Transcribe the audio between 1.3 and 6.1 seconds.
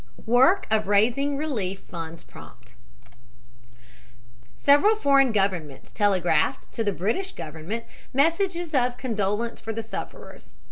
RELIEF FUNDS PROMPT Several foreign governments